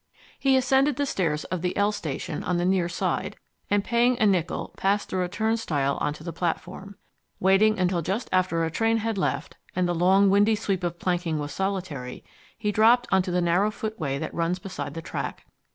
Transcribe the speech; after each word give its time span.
He 0.39 0.57
ascended 0.57 0.95
the 0.95 1.05
stairs 1.05 1.43
of 1.43 1.61
the 1.61 1.77
"L" 1.77 1.91
station, 1.91 2.43
on 2.43 2.57
the 2.57 2.65
near 2.65 2.89
side, 2.89 3.35
and 3.69 3.83
paying 3.83 4.17
a 4.19 4.25
nickel 4.25 4.73
passed 4.75 5.09
through 5.09 5.23
a 5.23 5.29
turnstile 5.29 5.97
onto 6.01 6.23
the 6.23 6.33
platform. 6.33 6.95
Waiting 7.39 7.77
until 7.77 8.01
just 8.01 8.27
after 8.31 8.63
a 8.65 8.71
train 8.71 8.97
had 8.97 9.19
left, 9.19 9.57
and 9.75 9.87
the 9.87 9.93
long, 9.93 10.31
windy 10.31 10.55
sweep 10.55 10.83
of 10.83 10.97
planking 10.97 11.37
was 11.37 11.51
solitary, 11.51 12.23
he 12.57 12.71
dropped 12.71 13.07
onto 13.11 13.31
the 13.31 13.41
narrow 13.41 13.69
footway 13.69 14.17
that 14.17 14.33
runs 14.33 14.57
beside 14.57 14.95
the 14.95 15.03
track. 15.03 15.45